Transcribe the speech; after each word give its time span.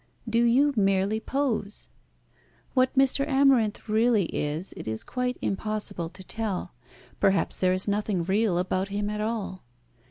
Do 0.27 0.43
you 0.43 0.73
merely 0.75 1.19
pose? 1.19 1.89
What 2.73 2.97
Mr. 2.97 3.23
Amarinth 3.29 3.87
really 3.87 4.25
is 4.35 4.73
it 4.75 4.87
is 4.87 5.03
quite 5.03 5.37
impossible 5.43 6.09
to 6.09 6.23
tell. 6.23 6.73
Perhaps 7.19 7.59
there 7.59 7.73
is 7.73 7.87
nothing 7.87 8.23
real 8.23 8.57
about 8.57 8.87
him 8.87 9.11
at 9.11 9.21
all. 9.21 9.63